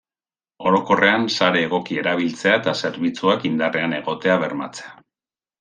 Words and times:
Orokorrean 0.69 1.27
sare 1.35 1.61
egoki 1.67 1.99
erabiltzea 2.03 2.55
eta 2.63 2.75
zerbitzuak 2.87 3.47
indarrean 3.53 3.97
egotea 4.03 4.43
bermatzea. 4.47 4.99